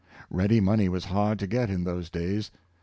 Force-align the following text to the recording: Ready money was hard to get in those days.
Ready 0.31 0.59
money 0.59 0.89
was 0.89 1.05
hard 1.05 1.37
to 1.37 1.45
get 1.45 1.69
in 1.69 1.83
those 1.83 2.09
days. 2.09 2.49